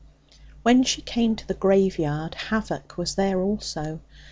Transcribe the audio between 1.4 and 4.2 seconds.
the graveyard, havoc was there also.